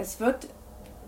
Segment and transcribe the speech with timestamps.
[0.00, 0.46] Es wird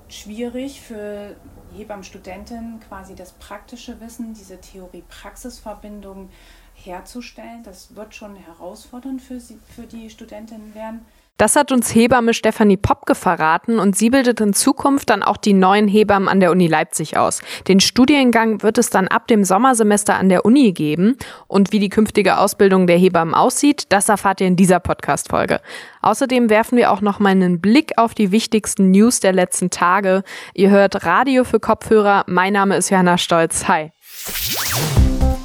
[0.08, 1.37] schwierig für
[1.76, 6.28] Hebammenstudentinnen quasi das praktische Wissen, diese Theorie-Praxis-Verbindung
[6.75, 7.63] herzustellen.
[7.63, 11.07] Das wird schon herausfordernd für, sie, für die Studentinnen werden.
[11.41, 15.55] Das hat uns Hebamme Stefanie Popke verraten und sie bildet in Zukunft dann auch die
[15.55, 17.41] neuen Hebammen an der Uni Leipzig aus.
[17.66, 21.16] Den Studiengang wird es dann ab dem Sommersemester an der Uni geben
[21.46, 25.62] und wie die künftige Ausbildung der Hebammen aussieht, das erfahrt ihr in dieser Podcast-Folge.
[26.02, 30.25] Außerdem werfen wir auch noch mal einen Blick auf die wichtigsten News der letzten Tage.
[30.52, 32.25] Ihr hört Radio für Kopfhörer.
[32.27, 33.66] Mein Name ist Johanna Stolz.
[33.66, 33.92] Hi.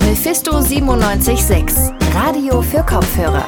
[0.02, 3.48] Mephisto 976, Radio für Kopfhörer.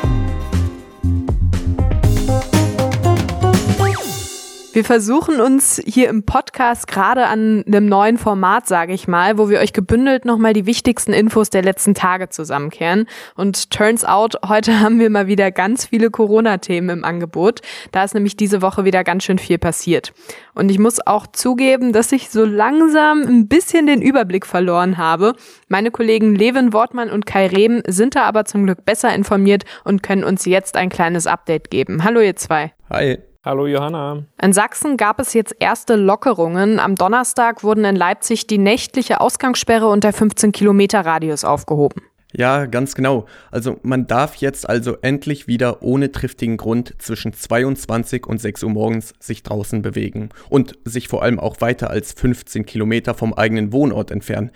[4.77, 9.49] Wir versuchen uns hier im Podcast gerade an einem neuen Format, sage ich mal, wo
[9.49, 13.07] wir euch gebündelt nochmal die wichtigsten Infos der letzten Tage zusammenkehren.
[13.33, 17.61] Und turns out, heute haben wir mal wieder ganz viele Corona-Themen im Angebot.
[17.91, 20.13] Da ist nämlich diese Woche wieder ganz schön viel passiert.
[20.53, 25.33] Und ich muss auch zugeben, dass ich so langsam ein bisschen den Überblick verloren habe.
[25.69, 30.03] Meine Kollegen Levin Wortmann und Kai Rehm sind da aber zum Glück besser informiert und
[30.03, 32.03] können uns jetzt ein kleines Update geben.
[32.03, 32.73] Hallo ihr zwei.
[32.91, 33.17] Hi.
[33.47, 34.25] Hallo Johanna.
[34.41, 36.81] In Sachsen gab es jetzt erste Lockerungen.
[36.81, 42.01] Am Donnerstag wurden in Leipzig die nächtliche Ausgangssperre und der 15 Kilometer Radius aufgehoben.
[42.33, 43.25] Ja, ganz genau.
[43.49, 48.69] Also man darf jetzt also endlich wieder ohne triftigen Grund zwischen 22 und 6 Uhr
[48.71, 53.71] morgens sich draußen bewegen und sich vor allem auch weiter als 15 Kilometer vom eigenen
[53.71, 54.51] Wohnort entfernen.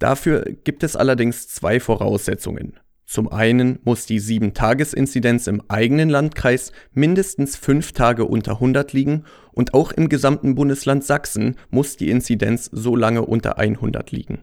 [0.00, 2.80] Dafür gibt es allerdings zwei Voraussetzungen.
[3.12, 9.74] Zum einen muss die 7-Tages-Inzidenz im eigenen Landkreis mindestens fünf Tage unter 100 liegen und
[9.74, 14.38] auch im gesamten Bundesland Sachsen muss die Inzidenz so lange unter 100 liegen.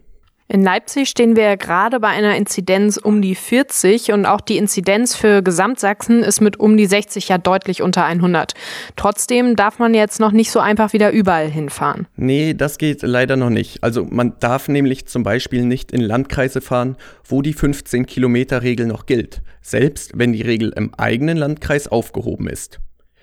[0.52, 4.56] In Leipzig stehen wir ja gerade bei einer Inzidenz um die 40 und auch die
[4.56, 8.54] Inzidenz für Gesamtsachsen ist mit um die 60 ja deutlich unter 100.
[8.96, 12.08] Trotzdem darf man jetzt noch nicht so einfach wieder überall hinfahren.
[12.16, 13.84] Nee, das geht leider noch nicht.
[13.84, 19.42] Also man darf nämlich zum Beispiel nicht in Landkreise fahren, wo die 15-Kilometer-Regel noch gilt,
[19.62, 22.80] selbst wenn die Regel im eigenen Landkreis aufgehoben ist.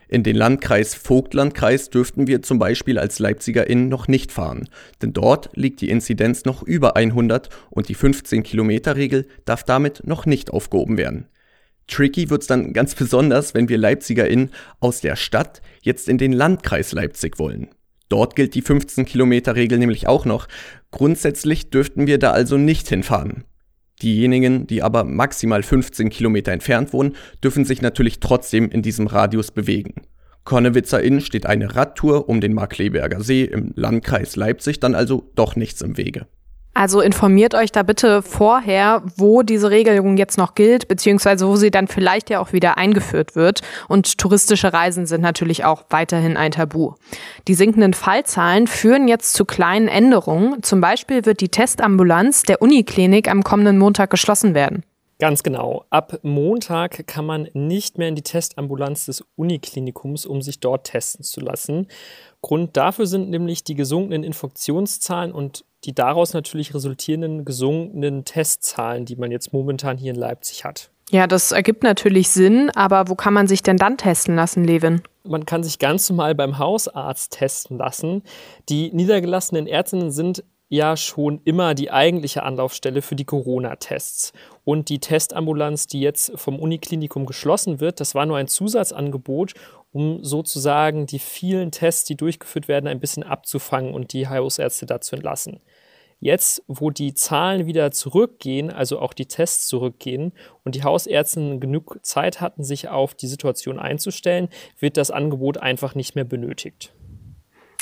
[0.09, 4.69] In den Landkreis Vogtlandkreis dürften wir zum Beispiel als LeipzigerInnen noch nicht fahren,
[5.01, 10.51] denn dort liegt die Inzidenz noch über 100 und die 15-Kilometer-Regel darf damit noch nicht
[10.51, 11.27] aufgehoben werden.
[11.87, 16.91] Tricky wird's dann ganz besonders, wenn wir LeipzigerInnen aus der Stadt jetzt in den Landkreis
[16.93, 17.69] Leipzig wollen.
[18.09, 20.47] Dort gilt die 15-Kilometer-Regel nämlich auch noch.
[20.91, 23.43] Grundsätzlich dürften wir da also nicht hinfahren.
[24.01, 29.51] Diejenigen, die aber maximal 15 Kilometer entfernt wohnen, dürfen sich natürlich trotzdem in diesem Radius
[29.51, 29.95] bewegen.
[30.43, 35.55] Konnewitzer Inn steht eine Radtour um den Markleberger See im Landkreis Leipzig dann also doch
[35.55, 36.27] nichts im Wege.
[36.77, 41.71] Also informiert euch da bitte vorher, wo diese Regelung jetzt noch gilt, beziehungsweise wo sie
[41.71, 43.61] dann vielleicht ja auch wieder eingeführt wird.
[43.87, 46.93] Und touristische Reisen sind natürlich auch weiterhin ein Tabu.
[47.47, 50.61] Die sinkenden Fallzahlen führen jetzt zu kleinen Änderungen.
[50.61, 54.83] Zum Beispiel wird die Testambulanz der Uniklinik am kommenden Montag geschlossen werden.
[55.19, 55.85] Ganz genau.
[55.89, 61.23] Ab Montag kann man nicht mehr in die Testambulanz des Uniklinikums, um sich dort testen
[61.23, 61.87] zu lassen.
[62.41, 69.15] Grund dafür sind nämlich die gesunkenen Infektionszahlen und die daraus natürlich resultierenden gesunkenen Testzahlen, die
[69.15, 70.91] man jetzt momentan hier in Leipzig hat.
[71.09, 75.01] Ja, das ergibt natürlich Sinn, aber wo kann man sich denn dann testen lassen, Levin?
[75.23, 78.23] Man kann sich ganz normal beim Hausarzt testen lassen.
[78.69, 84.33] Die niedergelassenen Ärztinnen sind ja schon immer die eigentliche Anlaufstelle für die Corona-Tests.
[84.63, 89.53] Und die Testambulanz, die jetzt vom Uniklinikum geschlossen wird, das war nur ein Zusatzangebot,
[89.91, 95.15] um sozusagen die vielen Tests, die durchgeführt werden, ein bisschen abzufangen und die Hausärzte dazu
[95.15, 95.61] entlassen.
[96.19, 100.33] Jetzt, wo die Zahlen wieder zurückgehen, also auch die Tests zurückgehen
[100.65, 104.49] und die Hausärzte genug Zeit hatten, sich auf die Situation einzustellen,
[104.79, 106.91] wird das Angebot einfach nicht mehr benötigt.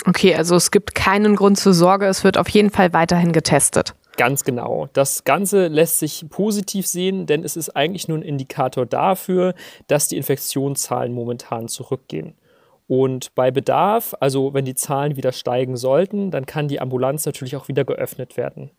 [0.07, 3.95] Okay, also es gibt keinen Grund zur Sorge, es wird auf jeden Fall weiterhin getestet.
[4.17, 4.87] Ganz genau.
[4.93, 9.55] Das Ganze lässt sich positiv sehen, denn es ist eigentlich nur ein Indikator dafür,
[9.87, 12.35] dass die Infektionszahlen momentan zurückgehen.
[12.87, 17.55] Und bei Bedarf, also wenn die Zahlen wieder steigen sollten, dann kann die Ambulanz natürlich
[17.55, 18.69] auch wieder geöffnet werden.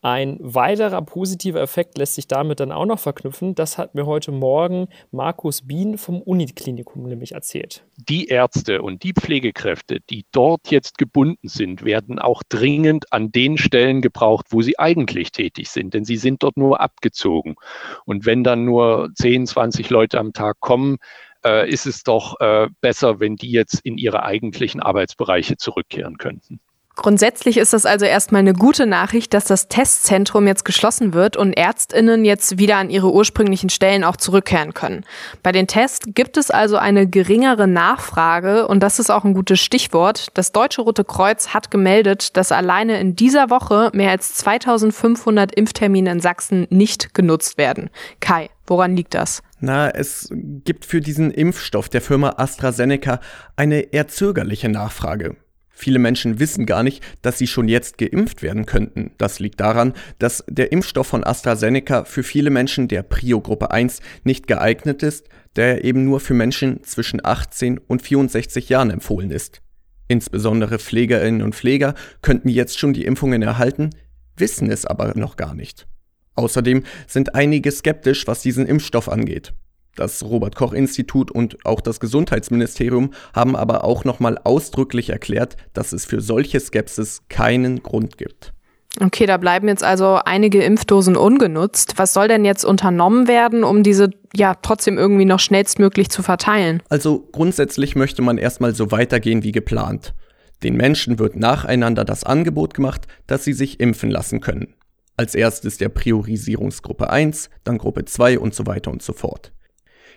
[0.00, 3.56] Ein weiterer positiver Effekt lässt sich damit dann auch noch verknüpfen.
[3.56, 7.84] Das hat mir heute Morgen Markus Bien vom Uniklinikum nämlich erzählt.
[7.96, 13.58] Die Ärzte und die Pflegekräfte, die dort jetzt gebunden sind, werden auch dringend an den
[13.58, 17.56] Stellen gebraucht, wo sie eigentlich tätig sind, denn sie sind dort nur abgezogen.
[18.04, 20.98] Und wenn dann nur 10, 20 Leute am Tag kommen,
[21.44, 26.60] äh, ist es doch äh, besser, wenn die jetzt in ihre eigentlichen Arbeitsbereiche zurückkehren könnten.
[26.98, 31.52] Grundsätzlich ist das also erstmal eine gute Nachricht, dass das Testzentrum jetzt geschlossen wird und
[31.52, 35.04] Ärztinnen jetzt wieder an ihre ursprünglichen Stellen auch zurückkehren können.
[35.44, 39.60] Bei den Tests gibt es also eine geringere Nachfrage und das ist auch ein gutes
[39.60, 40.26] Stichwort.
[40.34, 46.10] Das Deutsche Rote Kreuz hat gemeldet, dass alleine in dieser Woche mehr als 2500 Impftermine
[46.10, 47.90] in Sachsen nicht genutzt werden.
[48.18, 49.44] Kai, woran liegt das?
[49.60, 53.20] Na, es gibt für diesen Impfstoff der Firma AstraZeneca
[53.54, 55.36] eine eher zögerliche Nachfrage.
[55.80, 59.12] Viele Menschen wissen gar nicht, dass sie schon jetzt geimpft werden könnten.
[59.16, 64.48] Das liegt daran, dass der Impfstoff von AstraZeneca für viele Menschen der Prio-Gruppe 1 nicht
[64.48, 69.62] geeignet ist, da er eben nur für Menschen zwischen 18 und 64 Jahren empfohlen ist.
[70.08, 73.90] Insbesondere Pflegerinnen und Pfleger könnten jetzt schon die Impfungen erhalten,
[74.36, 75.86] wissen es aber noch gar nicht.
[76.34, 79.52] Außerdem sind einige skeptisch, was diesen Impfstoff angeht.
[79.98, 85.92] Das Robert Koch Institut und auch das Gesundheitsministerium haben aber auch nochmal ausdrücklich erklärt, dass
[85.92, 88.52] es für solche Skepsis keinen Grund gibt.
[89.00, 91.94] Okay, da bleiben jetzt also einige Impfdosen ungenutzt.
[91.96, 96.80] Was soll denn jetzt unternommen werden, um diese ja trotzdem irgendwie noch schnellstmöglich zu verteilen?
[96.88, 100.14] Also grundsätzlich möchte man erstmal so weitergehen wie geplant.
[100.62, 104.74] Den Menschen wird nacheinander das Angebot gemacht, dass sie sich impfen lassen können.
[105.16, 109.52] Als erstes der Priorisierungsgruppe 1, dann Gruppe 2 und so weiter und so fort.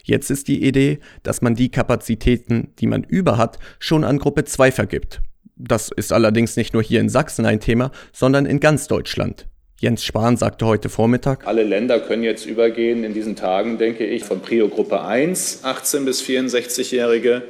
[0.03, 4.45] Jetzt ist die Idee, dass man die Kapazitäten, die man über hat, schon an Gruppe
[4.45, 5.21] 2 vergibt.
[5.55, 9.47] Das ist allerdings nicht nur hier in Sachsen ein Thema, sondern in ganz Deutschland.
[9.79, 14.23] Jens Spahn sagte heute Vormittag, alle Länder können jetzt übergehen in diesen Tagen, denke ich,
[14.23, 17.41] von Prio-Gruppe 1, 18 bis 64-Jährige,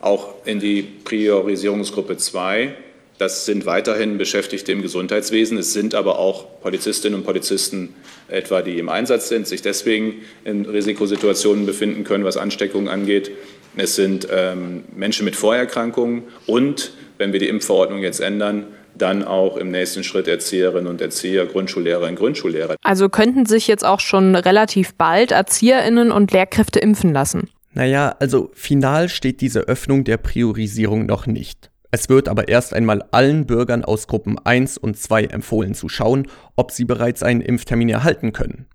[0.00, 2.74] auch in die Priorisierungsgruppe 2
[3.18, 5.58] das sind weiterhin Beschäftigte im Gesundheitswesen.
[5.58, 7.94] Es sind aber auch Polizistinnen und Polizisten
[8.28, 13.30] etwa, die im Einsatz sind, sich deswegen in Risikosituationen befinden können, was Ansteckungen angeht.
[13.76, 18.66] Es sind ähm, Menschen mit Vorerkrankungen und, wenn wir die Impfverordnung jetzt ändern,
[18.96, 22.76] dann auch im nächsten Schritt Erzieherinnen und Erzieher, Grundschullehrerinnen, Grundschullehrer.
[22.82, 27.48] Also könnten sich jetzt auch schon relativ bald Erzieherinnen und Lehrkräfte impfen lassen?
[27.74, 31.70] Naja, also final steht diese Öffnung der Priorisierung noch nicht.
[31.90, 36.28] Es wird aber erst einmal allen Bürgern aus Gruppen 1 und 2 empfohlen zu schauen,
[36.54, 38.66] ob sie bereits einen Impftermin erhalten können.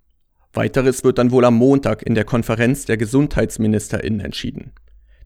[0.54, 4.74] Weiteres wird dann wohl am Montag in der Konferenz der Gesundheitsministerinnen entschieden.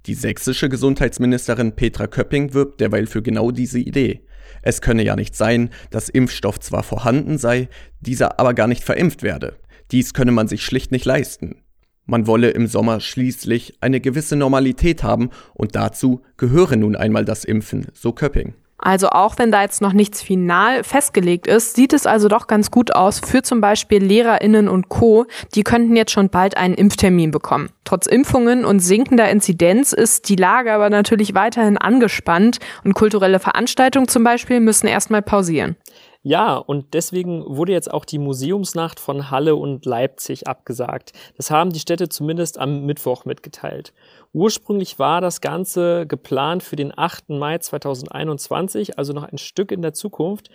[0.06, 4.26] Die sächsische Gesundheitsministerin Petra Köpping wirbt derweil für genau diese Idee.
[4.62, 7.68] Es könne ja nicht sein, dass Impfstoff zwar vorhanden sei,
[8.00, 9.58] dieser aber gar nicht verimpft werde.
[9.92, 11.64] Dies könne man sich schlicht nicht leisten.
[12.08, 17.44] Man wolle im Sommer schließlich eine gewisse Normalität haben und dazu gehöre nun einmal das
[17.44, 18.54] Impfen, so Köpping.
[18.80, 22.70] Also auch wenn da jetzt noch nichts final festgelegt ist, sieht es also doch ganz
[22.70, 25.26] gut aus für zum Beispiel Lehrerinnen und Co.
[25.56, 27.70] Die könnten jetzt schon bald einen Impftermin bekommen.
[27.86, 34.08] Trotz Impfungen und sinkender Inzidenz ist die Lage aber natürlich weiterhin angespannt und kulturelle Veranstaltungen
[34.08, 35.76] zum Beispiel müssen erstmal pausieren.
[36.24, 41.14] Ja, und deswegen wurde jetzt auch die Museumsnacht von Halle und Leipzig abgesagt.
[41.38, 43.94] Das haben die Städte zumindest am Mittwoch mitgeteilt.
[44.34, 47.30] Ursprünglich war das Ganze geplant für den 8.
[47.30, 50.50] Mai 2021, also noch ein Stück in der Zukunft.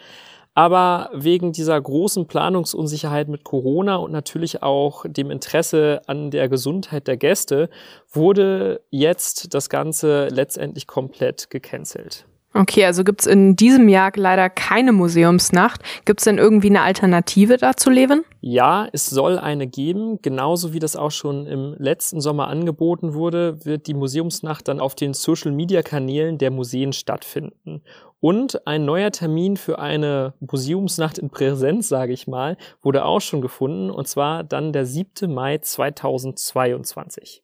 [0.54, 7.08] Aber wegen dieser großen Planungsunsicherheit mit Corona und natürlich auch dem Interesse an der Gesundheit
[7.08, 7.70] der Gäste
[8.10, 12.26] wurde jetzt das Ganze letztendlich komplett gecancelt.
[12.54, 15.80] Okay, also gibt's in diesem Jahr leider keine Museumsnacht.
[16.04, 18.24] Gibt's denn irgendwie eine Alternative dazu, Leben?
[18.42, 20.20] Ja, es soll eine geben.
[20.20, 24.94] Genauso wie das auch schon im letzten Sommer angeboten wurde, wird die Museumsnacht dann auf
[24.94, 27.82] den Social-Media-Kanälen der Museen stattfinden.
[28.20, 33.40] Und ein neuer Termin für eine Museumsnacht in Präsenz, sage ich mal, wurde auch schon
[33.40, 35.32] gefunden, und zwar dann der 7.
[35.32, 37.41] Mai 2022.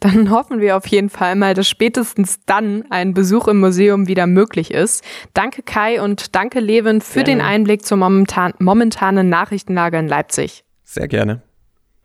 [0.00, 4.26] dann hoffen wir auf jeden Fall mal, dass spätestens dann ein Besuch im Museum wieder
[4.26, 5.04] möglich ist.
[5.34, 7.38] Danke Kai und danke Levin für gerne.
[7.38, 10.64] den Einblick zur momentan, momentanen Nachrichtenlage in Leipzig.
[10.84, 11.42] Sehr gerne.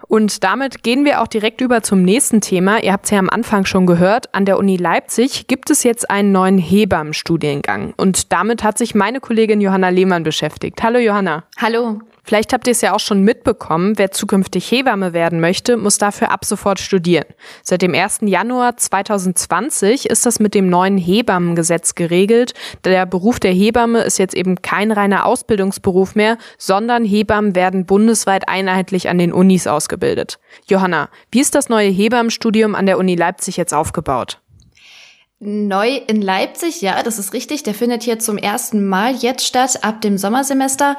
[0.07, 2.83] Und damit gehen wir auch direkt über zum nächsten Thema.
[2.83, 4.33] Ihr habt es ja am Anfang schon gehört.
[4.33, 7.93] An der Uni Leipzig gibt es jetzt einen neuen Hebammenstudiengang.
[7.97, 10.81] Und damit hat sich meine Kollegin Johanna Lehmann beschäftigt.
[10.81, 11.43] Hallo Johanna.
[11.57, 12.01] Hallo.
[12.23, 16.31] Vielleicht habt ihr es ja auch schon mitbekommen, wer zukünftig Hebamme werden möchte, muss dafür
[16.31, 17.25] ab sofort studieren.
[17.63, 18.19] Seit dem 1.
[18.21, 22.53] Januar 2020 ist das mit dem neuen Hebammengesetz geregelt.
[22.85, 28.47] Der Beruf der Hebamme ist jetzt eben kein reiner Ausbildungsberuf mehr, sondern Hebammen werden bundesweit
[28.47, 30.37] einheitlich an den Unis ausgebildet.
[30.67, 34.39] Johanna, wie ist das neue Hebammenstudium an der Uni Leipzig jetzt aufgebaut?
[35.43, 37.63] Neu in Leipzig, ja, das ist richtig.
[37.63, 40.97] Der findet hier zum ersten Mal jetzt statt, ab dem Sommersemester.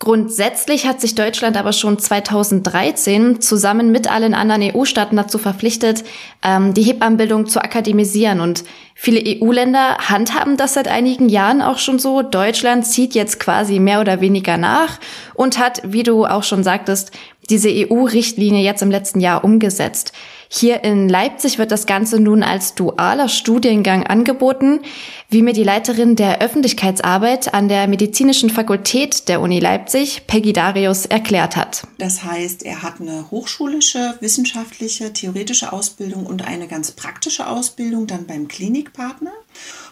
[0.00, 6.04] Grundsätzlich hat sich Deutschland aber schon 2013 zusammen mit allen anderen EU-Staaten dazu verpflichtet,
[6.42, 8.40] ähm, die Hebammenbildung zu akademisieren.
[8.40, 8.64] Und
[8.94, 12.22] viele EU-Länder handhaben das seit einigen Jahren auch schon so.
[12.22, 14.98] Deutschland zieht jetzt quasi mehr oder weniger nach
[15.34, 17.10] und hat, wie du auch schon sagtest,
[17.50, 20.14] diese EU-Richtlinie jetzt im letzten Jahr umgesetzt.
[20.52, 24.80] Hier in Leipzig wird das Ganze nun als dualer Studiengang angeboten,
[25.28, 31.06] wie mir die Leiterin der Öffentlichkeitsarbeit an der Medizinischen Fakultät der Uni Leipzig, Peggy Darius,
[31.06, 31.86] erklärt hat.
[31.98, 38.26] Das heißt, er hat eine hochschulische, wissenschaftliche, theoretische Ausbildung und eine ganz praktische Ausbildung dann
[38.26, 39.30] beim Klinikpartner.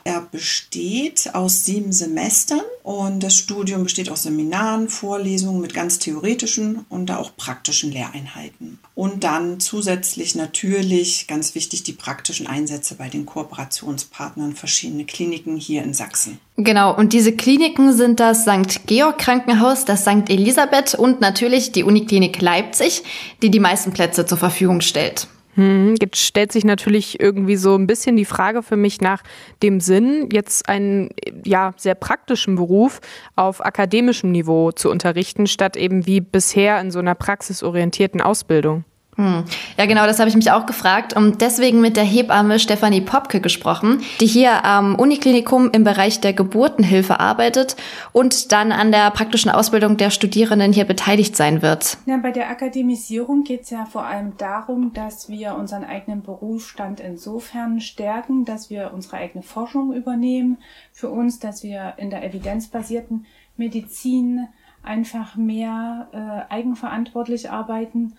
[0.04, 6.86] Er besteht aus sieben Semestern und das Studium besteht aus Seminaren, Vorlesungen mit ganz theoretischen
[6.88, 8.78] und auch praktischen Lehreinheiten.
[8.94, 15.82] Und dann zusätzlich natürlich, ganz wichtig, die praktischen Einsätze bei den Kooperationspartnern verschiedene Kliniken hier
[15.82, 16.38] in Sachsen.
[16.56, 18.86] Genau, und diese Kliniken sind das St.
[18.86, 20.30] Georg Krankenhaus, das St.
[20.30, 23.02] Elisabeth und natürlich die Uniklinik Leipzig,
[23.42, 25.28] die die meisten Plätze zur Verfügung stellt.
[25.58, 29.24] Hm, jetzt stellt sich natürlich irgendwie so ein bisschen die Frage für mich nach
[29.60, 31.10] dem Sinn, jetzt einen
[31.44, 33.00] ja, sehr praktischen Beruf
[33.34, 38.84] auf akademischem Niveau zu unterrichten, statt eben wie bisher in so einer praxisorientierten Ausbildung.
[39.18, 39.42] Hm.
[39.76, 43.40] Ja, genau, das habe ich mich auch gefragt und deswegen mit der Hebamme Stefanie Popke
[43.40, 47.74] gesprochen, die hier am Uniklinikum im Bereich der Geburtenhilfe arbeitet
[48.12, 51.98] und dann an der praktischen Ausbildung der Studierenden hier beteiligt sein wird.
[52.06, 57.00] Ja, bei der Akademisierung geht es ja vor allem darum, dass wir unseren eigenen Berufsstand
[57.00, 60.58] insofern stärken, dass wir unsere eigene Forschung übernehmen
[60.92, 64.46] für uns, dass wir in der evidenzbasierten Medizin
[64.84, 68.14] einfach mehr äh, eigenverantwortlich arbeiten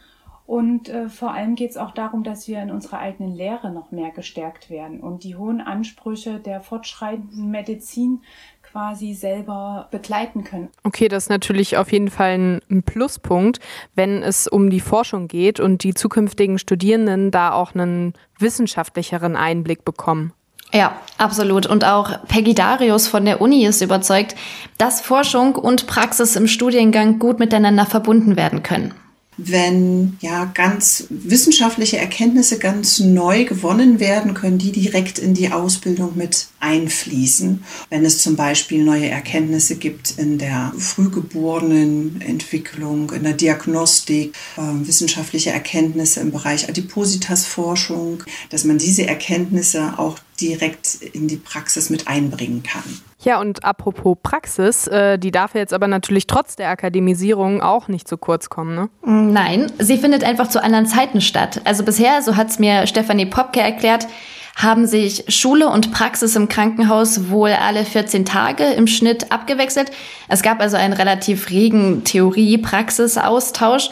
[0.50, 3.92] und äh, vor allem geht es auch darum, dass wir in unserer eigenen Lehre noch
[3.92, 8.24] mehr gestärkt werden und die hohen Ansprüche der fortschreitenden Medizin
[8.64, 10.70] quasi selber begleiten können.
[10.84, 13.60] Okay, das ist natürlich auf jeden Fall ein Pluspunkt,
[13.94, 19.86] wenn es um die Forschung geht und die zukünftigen Studierenden da auch einen wissenschaftlicheren Einblick
[19.86, 20.34] bekommen.
[20.74, 21.68] Ja, absolut.
[21.68, 24.36] Und auch Peggy Darius von der Uni ist überzeugt,
[24.80, 28.96] dass Forschung und Praxis im Studiengang gut miteinander verbunden werden können
[29.42, 36.16] wenn ja ganz wissenschaftliche Erkenntnisse ganz neu gewonnen werden, können die direkt in die Ausbildung
[36.16, 37.64] mit einfließen.
[37.90, 44.62] Wenn es zum Beispiel neue Erkenntnisse gibt in der frühgeborenen Entwicklung, in der Diagnostik, äh,
[44.88, 52.08] wissenschaftliche Erkenntnisse im Bereich Adipositas-Forschung, dass man diese Erkenntnisse auch direkt in die Praxis mit
[52.08, 52.84] einbringen kann.
[53.22, 58.08] Ja, und apropos Praxis, äh, die darf jetzt aber natürlich trotz der Akademisierung auch nicht
[58.08, 58.90] zu kurz kommen, ne?
[59.04, 61.62] Nein, sie findet einfach zu anderen Zeiten statt.
[61.66, 64.08] Also bisher, so hat es mir Stefanie Popke erklärt,
[64.56, 69.92] haben sich Schule und Praxis im Krankenhaus wohl alle 14 Tage im Schnitt abgewechselt.
[70.28, 73.90] Es gab also einen relativ regen Theorie-Praxis-Austausch.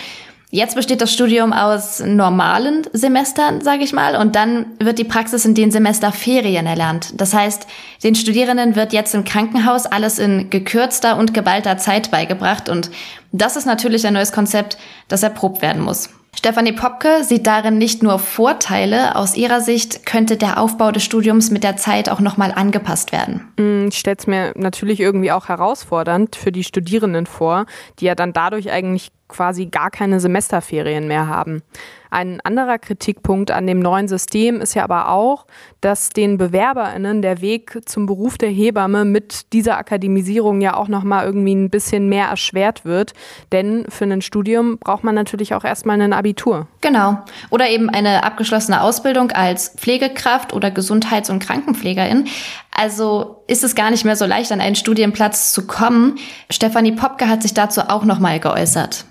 [0.49, 5.43] Jetzt besteht das Studium aus normalen Semestern, sage ich mal, und dann wird die Praxis
[5.43, 7.19] in den Semesterferien erlernt.
[7.19, 7.67] Das heißt,
[8.03, 12.89] den Studierenden wird jetzt im Krankenhaus alles in gekürzter und geballter Zeit beigebracht und
[13.33, 14.77] das ist natürlich ein neues Konzept,
[15.09, 16.09] das erprobt werden muss.
[16.37, 19.15] Stefanie Popke sieht darin nicht nur Vorteile.
[19.15, 23.47] Aus ihrer Sicht könnte der Aufbau des Studiums mit der Zeit auch nochmal angepasst werden.
[23.57, 27.65] Mm, ich stelle es mir natürlich irgendwie auch herausfordernd für die Studierenden vor,
[27.99, 31.63] die ja dann dadurch eigentlich quasi gar keine Semesterferien mehr haben.
[32.09, 35.45] Ein anderer Kritikpunkt an dem neuen System ist ja aber auch,
[35.81, 41.25] dass den BewerberInnen der Weg zum Beruf der Hebamme mit dieser Akademisierung ja auch nochmal
[41.25, 43.13] irgendwie ein bisschen mehr erschwert wird.
[43.51, 46.67] Denn für ein Studium braucht man natürlich auch erstmal ein Abitur.
[46.81, 47.19] Genau.
[47.49, 52.27] Oder eben eine abgeschlossene Ausbildung als Pflegekraft oder Gesundheits- und Krankenpflegerin.
[52.71, 56.17] Also ist es gar nicht mehr so leicht, an einen Studienplatz zu kommen.
[56.49, 59.05] Stefanie Popke hat sich dazu auch nochmal geäußert.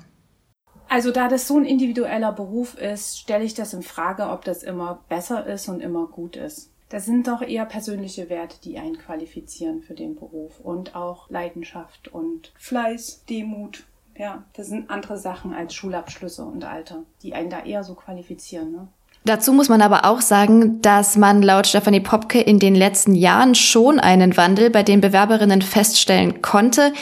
[0.88, 4.62] Also da das so ein individueller Beruf ist, stelle ich das in Frage, ob das
[4.62, 6.70] immer besser ist und immer gut ist.
[6.88, 12.08] Das sind doch eher persönliche Werte, die einen qualifizieren für den Beruf und auch Leidenschaft
[12.08, 13.84] und Fleiß, Demut.
[14.16, 18.72] Ja, das sind andere Sachen als Schulabschlüsse und Alter, die einen da eher so qualifizieren.
[18.72, 18.88] Ne?
[19.24, 23.56] Dazu muss man aber auch sagen, dass man laut Stefanie Popke in den letzten Jahren
[23.56, 26.92] schon einen Wandel bei den Bewerberinnen feststellen konnte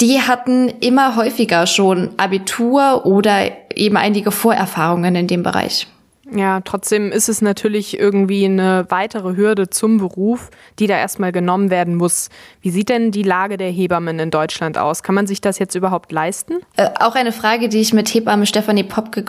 [0.00, 5.86] die hatten immer häufiger schon Abitur oder eben einige Vorerfahrungen in dem Bereich.
[6.32, 11.70] Ja, trotzdem ist es natürlich irgendwie eine weitere Hürde zum Beruf, die da erstmal genommen
[11.70, 12.28] werden muss.
[12.60, 15.02] Wie sieht denn die Lage der Hebammen in Deutschland aus?
[15.02, 16.58] Kann man sich das jetzt überhaupt leisten?
[16.76, 19.24] Äh, auch eine Frage, die ich mit Hebamme Stefanie Popke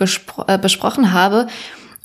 [0.48, 1.48] äh, besprochen habe.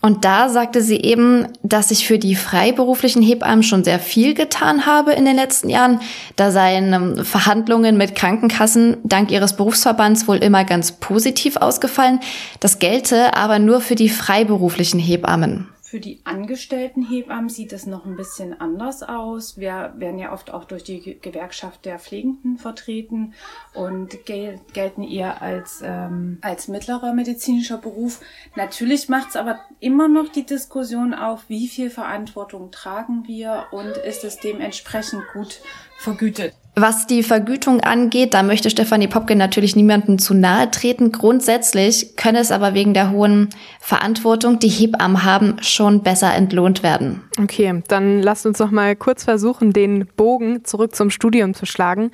[0.06, 4.86] Und da sagte sie eben, dass sich für die freiberuflichen Hebammen schon sehr viel getan
[4.86, 5.98] habe in den letzten Jahren.
[6.36, 12.20] Da seien ähm, Verhandlungen mit Krankenkassen dank ihres Berufsverbands wohl immer ganz positiv ausgefallen.
[12.60, 15.66] Das gelte aber nur für die freiberuflichen Hebammen.
[15.96, 19.56] Für die angestellten Hebammen sieht es noch ein bisschen anders aus.
[19.56, 23.32] Wir werden ja oft auch durch die Gewerkschaft der Pflegenden vertreten
[23.72, 28.20] und gel gelten eher als, ähm, als mittlerer medizinischer Beruf.
[28.56, 33.96] Natürlich macht es aber immer noch die Diskussion auf, wie viel Verantwortung tragen wir und
[33.96, 35.62] ist es dementsprechend gut
[35.96, 36.52] vergütet.
[36.78, 41.10] Was die Vergütung angeht, da möchte Stefanie Popke natürlich niemandem zu nahe treten.
[41.10, 43.48] Grundsätzlich könne es aber wegen der hohen
[43.80, 47.22] Verantwortung, die Hebammen haben, schon besser entlohnt werden.
[47.40, 52.10] Okay, dann lasst uns noch mal kurz versuchen, den Bogen zurück zum Studium zu schlagen.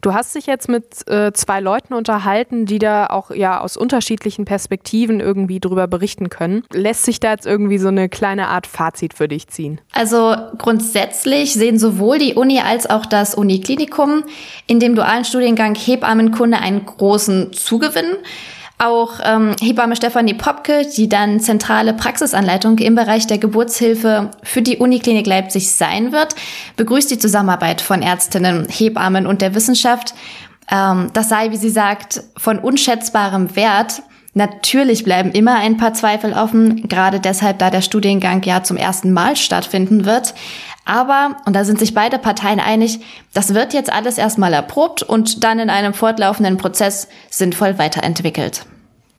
[0.00, 4.46] Du hast dich jetzt mit äh, zwei Leuten unterhalten, die da auch ja aus unterschiedlichen
[4.46, 6.62] Perspektiven irgendwie drüber berichten können.
[6.72, 9.78] Lässt sich da jetzt irgendwie so eine kleine Art Fazit für dich ziehen?
[9.92, 14.24] Also grundsätzlich sehen sowohl die Uni als auch das Uniklinikum Praktikum
[14.66, 18.16] in dem dualen Studiengang Hebammenkunde einen großen Zugewinn.
[18.78, 24.76] Auch ähm, Hebamme Stefanie Popke, die dann zentrale Praxisanleitung im Bereich der Geburtshilfe für die
[24.76, 26.34] Uniklinik Leipzig sein wird,
[26.76, 30.14] begrüßt die Zusammenarbeit von Ärztinnen, Hebammen und der Wissenschaft.
[30.70, 34.02] Ähm, das sei, wie sie sagt, von unschätzbarem Wert.
[34.34, 39.10] Natürlich bleiben immer ein paar Zweifel offen, gerade deshalb, da der Studiengang ja zum ersten
[39.14, 40.34] Mal stattfinden wird.
[40.86, 43.00] Aber, und da sind sich beide Parteien einig,
[43.34, 48.64] das wird jetzt alles erstmal erprobt und dann in einem fortlaufenden Prozess sinnvoll weiterentwickelt.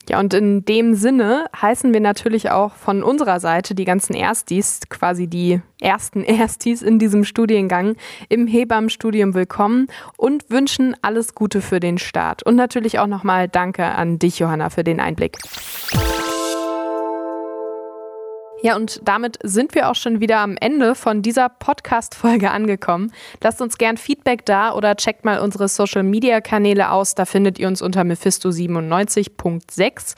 [0.10, 4.80] Ja, und in dem Sinne heißen wir natürlich auch von unserer Seite die ganzen Erstis,
[4.90, 7.98] quasi die ersten Erstis in diesem Studiengang
[8.30, 12.44] im Hebammenstudium willkommen und wünschen alles Gute für den Start.
[12.44, 15.38] Und natürlich auch nochmal Danke an dich, Johanna, für den Einblick.
[18.64, 23.12] Ja, und damit sind wir auch schon wieder am Ende von dieser Podcast-Folge angekommen.
[23.42, 27.14] Lasst uns gern Feedback da oder checkt mal unsere Social-Media-Kanäle aus.
[27.14, 30.16] Da findet ihr uns unter Mephisto97.6.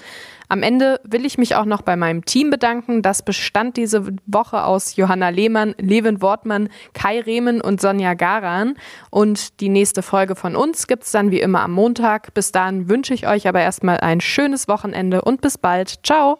[0.47, 3.03] Am Ende will ich mich auch noch bei meinem Team bedanken.
[3.03, 8.75] Das bestand diese Woche aus Johanna Lehmann, Levin Wortmann, Kai Rehmen und Sonja Garan.
[9.11, 12.33] Und die nächste Folge von uns gibt es dann wie immer am Montag.
[12.33, 15.99] Bis dahin wünsche ich euch aber erstmal ein schönes Wochenende und bis bald.
[16.03, 16.39] Ciao!